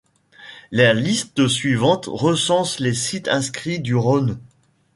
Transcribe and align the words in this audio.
La 0.71 0.95
liste 0.95 1.47
suivante 1.47 2.05
recense 2.11 2.79
les 2.79 2.95
sites 2.95 3.27
inscrits 3.27 3.79
du 3.79 3.93
Rhône. 3.95 4.39